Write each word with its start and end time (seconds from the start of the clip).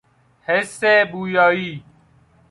حس 0.45 0.81
بویایی 1.11 1.83